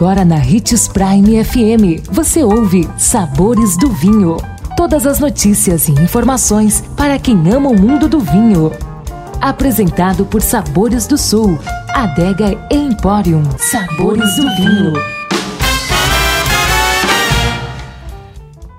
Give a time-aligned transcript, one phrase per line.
[0.00, 4.38] Agora na Ritz Prime FM, você ouve Sabores do Vinho.
[4.74, 8.72] Todas as notícias e informações para quem ama o mundo do vinho.
[9.42, 11.58] Apresentado por Sabores do Sul,
[11.90, 13.42] Adega Emporium.
[13.58, 14.94] Sabores do Vinho.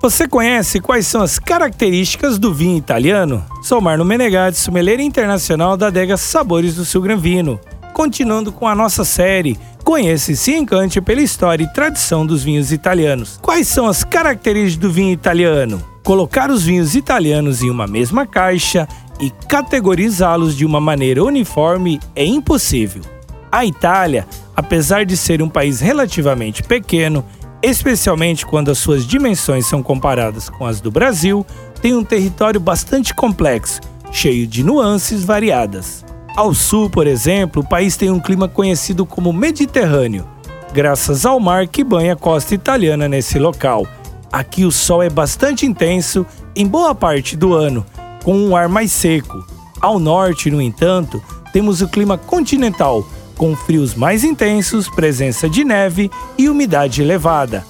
[0.02, 3.46] Você conhece quais são as características do vinho italiano?
[3.62, 7.60] Sou Marno Menegatti, sommelier internacional da adega Sabores do Sul Gran Vino.
[7.94, 12.72] Continuando com a nossa série, conheça e se encante pela história e tradição dos vinhos
[12.72, 13.40] italianos.
[13.42, 15.84] Quais são as características do vinho italiano?
[16.04, 18.88] Colocar os vinhos italianos em uma mesma caixa
[19.20, 23.04] e categorizá-los de uma maneira uniforme é impossível.
[23.52, 24.26] A Itália,
[24.56, 27.24] apesar de ser um país relativamente pequeno,
[27.62, 31.46] especialmente quando as suas dimensões são comparadas com as do Brasil,
[31.82, 36.04] tem um território bastante complexo, cheio de nuances variadas.
[36.36, 40.26] Ao sul, por exemplo, o país tem um clima conhecido como Mediterrâneo,
[40.74, 43.86] graças ao mar que banha a costa italiana nesse local.
[44.32, 47.86] Aqui o sol é bastante intenso em boa parte do ano,
[48.24, 49.46] com um ar mais seco.
[49.82, 56.10] Ao norte, no entanto, temos o clima continental, com frios mais intensos, presença de neve
[56.38, 57.66] e umidade elevada.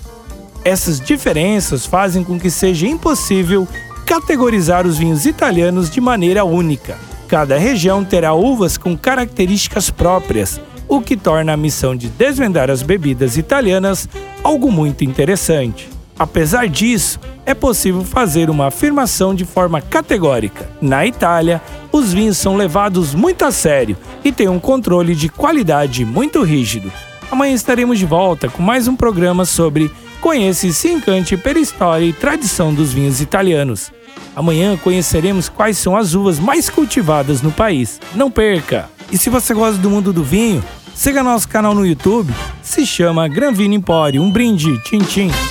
[0.63, 3.67] Essas diferenças fazem com que seja impossível
[4.05, 7.10] categorizar os vinhos italianos de maneira única.
[7.31, 12.83] Cada região terá uvas com características próprias, o que torna a missão de desvendar as
[12.83, 14.09] bebidas italianas
[14.43, 15.87] algo muito interessante.
[16.19, 20.69] Apesar disso, é possível fazer uma afirmação de forma categórica.
[20.81, 26.03] Na Itália, os vinhos são levados muito a sério e têm um controle de qualidade
[26.03, 26.91] muito rígido.
[27.31, 29.89] Amanhã estaremos de volta com mais um programa sobre
[30.21, 33.91] Conheça e se encante pela história e tradição dos vinhos italianos.
[34.35, 37.99] Amanhã conheceremos quais são as uvas mais cultivadas no país.
[38.13, 38.87] Não perca!
[39.11, 40.63] E se você gosta do mundo do vinho,
[40.93, 44.21] siga nosso canal no YouTube, se chama Gran Vino Empório.
[44.21, 45.50] Um brinde, tchim tchim!